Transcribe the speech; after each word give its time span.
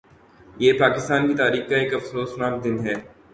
یہ 0.57 0.73
پاکستان 0.79 1.27
کی 1.27 1.33
تاریخ 1.35 1.69
کا 1.69 1.75
ایک 1.77 1.93
افسوسناک 1.93 2.63
دن 2.63 2.79
ہے 2.85 2.93